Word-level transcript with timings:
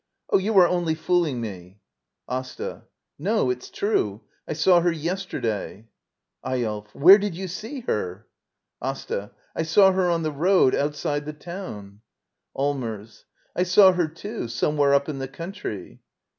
Oh, 0.31 0.39
you 0.39 0.57
are 0.57 0.67
only 0.67 0.95
fooling 0.95 1.39
me 1.39 1.77
I 2.27 2.39
AsTA. 2.39 2.85
No; 3.19 3.51
it's 3.51 3.69
true. 3.69 4.21
I 4.47 4.53
saw 4.53 4.79
her 4.81 4.91
yesterday. 4.91 5.89
Eyolf. 6.43 6.95
Where 6.95 7.19
did 7.19 7.35
you 7.35 7.47
see 7.47 7.81
her? 7.81 8.25
AsTA. 8.81 9.29
I 9.55 9.61
saw 9.61 9.91
her 9.91 10.09
on 10.09 10.23
the 10.23 10.31
road, 10.31 10.73
outside 10.73 11.25
the 11.25 11.33
town. 11.33 12.01
Allmers. 12.57 13.25
I 13.55 13.61
saw 13.61 13.91
her, 13.91 14.07
too, 14.07 14.47
somewhere 14.47 14.95
up 14.95 15.07
in 15.07 15.19
the 15.19 15.27
country. 15.27 16.01